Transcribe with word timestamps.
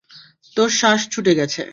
তোর 0.57 0.69
শ্বাস 0.79 1.01
ছুটে 1.13 1.33
গেছে! 1.39 1.61